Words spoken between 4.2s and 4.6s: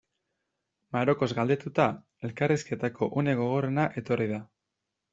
da.